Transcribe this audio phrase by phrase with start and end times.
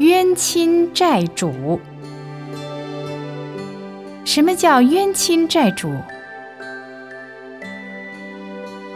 [0.00, 1.78] 冤亲债主。
[4.24, 5.92] 什么叫冤亲债主？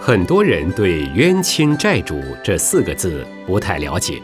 [0.01, 4.19] 很多人对“冤亲债主”这四个字不太了解。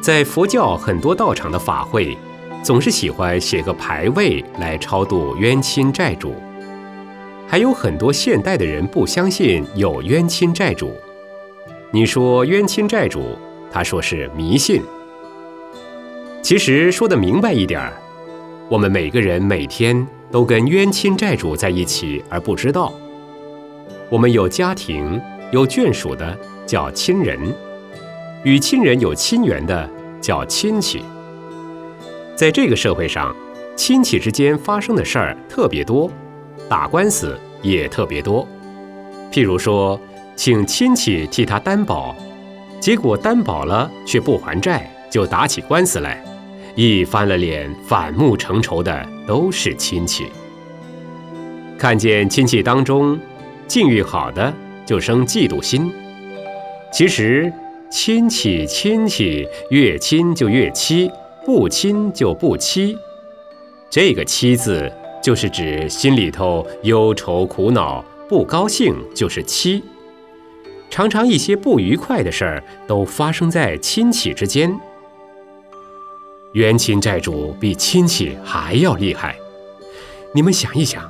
[0.00, 2.16] 在佛教很多道场的法会，
[2.62, 6.36] 总是喜欢写个牌位来超度冤亲债主。
[7.48, 10.92] 还有很多现代的人不相信有冤亲债主。
[11.90, 13.36] 你说冤亲债主，
[13.72, 14.80] 他说是迷信。
[16.44, 17.94] 其实说的明白一点儿，
[18.68, 22.92] 我们每个人每天都跟冤亲债主在一起而不知道。
[24.10, 25.18] 我们有家庭、
[25.52, 27.40] 有眷属的叫亲人，
[28.42, 29.88] 与亲人有亲缘的
[30.20, 31.02] 叫亲戚。
[32.36, 33.34] 在这个社会上，
[33.74, 36.10] 亲戚之间发生的事儿特别多，
[36.68, 38.46] 打官司也特别多。
[39.32, 39.98] 譬如说，
[40.36, 42.14] 请亲戚替他担保，
[42.80, 46.22] 结果担保了却不还债，就打起官司来，
[46.74, 50.26] 一翻了脸，反目成仇的都是亲戚。
[51.78, 53.18] 看见亲戚当中。
[53.66, 54.52] 境遇好的
[54.84, 55.90] 就生嫉妒心。
[56.92, 57.50] 其实
[57.90, 61.10] 亲戚亲戚越亲就越戚，
[61.46, 62.94] 不亲就不戚。
[63.88, 69.82] 这个“戚”字就是指心里头忧愁苦恼、不高兴，就是戚。
[70.90, 74.78] 常常一些不愉快的事儿都发生在亲戚之间。
[76.54, 79.36] 冤亲债主比亲戚还要厉害。
[80.32, 81.02] 你们想一想。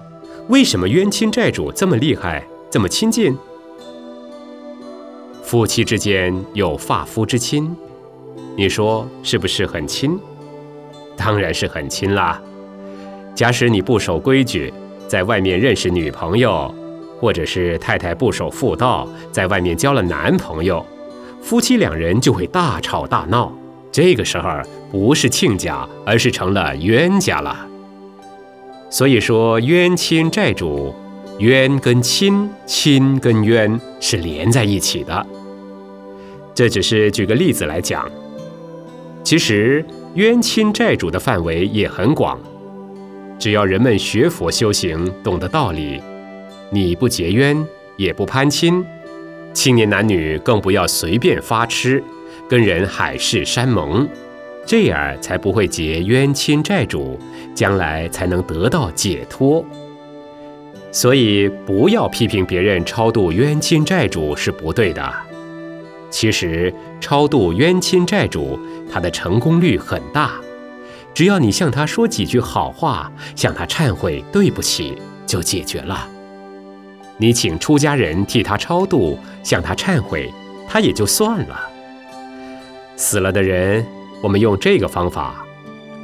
[0.48, 3.36] 为什么冤亲债主这么厉害，这么亲近？
[5.42, 7.74] 夫妻之间有发肤之亲，
[8.56, 10.18] 你说是不是很亲？
[11.16, 12.40] 当然是很亲啦。
[13.34, 14.72] 假使你不守规矩，
[15.08, 16.74] 在外面认识女朋友，
[17.20, 20.84] 或者是太太不守妇道，在外面交了男朋友，
[21.42, 23.52] 夫妻两人就会大吵大闹。
[23.94, 24.50] 这个时候
[24.90, 27.64] 不是亲家，而是成了冤家了。
[28.90, 30.92] 所以说，冤亲债主，
[31.38, 35.24] 冤跟亲，亲跟冤是连在一起的。
[36.56, 38.10] 这只是举个例子来讲。
[39.22, 42.36] 其实，冤亲债主的范围也很广。
[43.38, 46.02] 只要人们学佛修行，懂得道理，
[46.68, 47.64] 你不结冤，
[47.96, 48.84] 也不攀亲，
[49.52, 52.02] 青年男女更不要随便发痴，
[52.48, 54.08] 跟人海誓山盟。
[54.66, 57.18] 这样才不会结冤亲债主，
[57.54, 59.62] 将来才能得到解脱。
[60.90, 65.12] 所以不要批评别人超度冤亲债主是不对的。
[66.08, 68.58] 其实超度冤亲债主，
[68.90, 70.32] 他的成功率很大。
[71.12, 76.08] 只要你向他说几句好话，向他忏悔对不起，就解决了。
[77.18, 80.32] 你请出家人替他超度，向他忏悔，
[80.66, 81.73] 他也就算了。
[82.96, 83.84] 死了的人。
[84.22, 85.44] 我们用这个方法，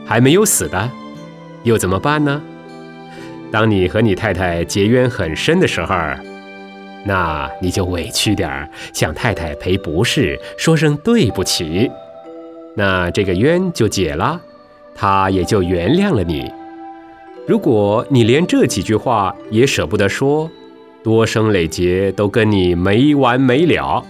[0.05, 0.91] 还没有死的，
[1.63, 2.43] 又怎么办呢？
[3.51, 5.95] 当你和你太太结冤很深的时候，
[7.07, 11.91] 那你就委屈点儿，向太太赔不是，说声对不起，
[12.77, 14.39] 那这个冤就解了，
[14.95, 16.53] 她也就原谅了你。
[17.49, 20.51] 如果你连这几句话也舍不得说，
[21.03, 24.05] 多生累劫都跟你没完没了。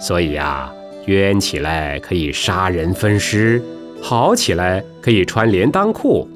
[0.00, 0.72] 所以呀。
[1.06, 3.62] 冤起来可以杀人分尸，
[4.02, 6.28] 好起来可以穿连裆裤。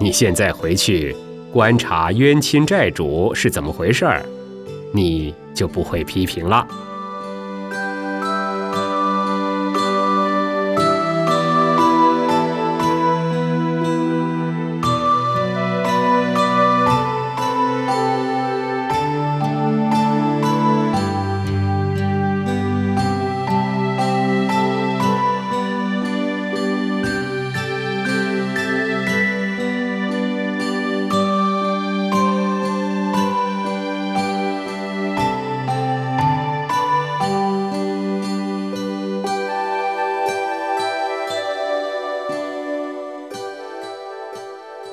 [0.00, 1.14] 你现在回去
[1.52, 4.24] 观察冤亲债主是怎么回事儿，
[4.92, 6.66] 你就不会批评了。